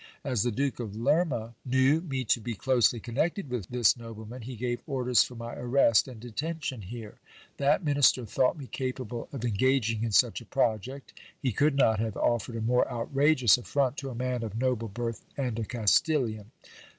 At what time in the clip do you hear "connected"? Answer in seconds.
2.99-3.51